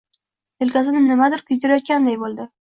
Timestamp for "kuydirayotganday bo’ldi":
1.53-2.53